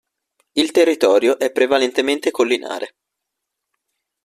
[0.53, 2.95] Il territorio è prevalentemente collinare.